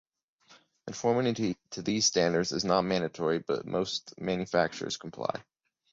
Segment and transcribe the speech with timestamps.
[0.87, 5.43] Conformity to these standards is not mandatory, but most manufacturers comply.